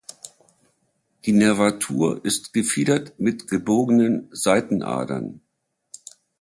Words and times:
Die 1.27 1.31
Nervatur 1.31 2.25
ist 2.25 2.53
gefiedert 2.53 3.19
mit 3.19 3.47
gebogenen 3.47 4.29
Seitenadern. 4.31 5.41